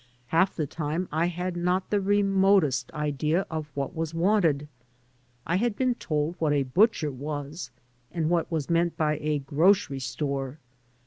[0.29, 4.67] Half the time I had not the remotest idea of what was wanted.
[5.45, 7.69] I had been told what a butcher was
[8.11, 10.57] and what was meant by a grocery store.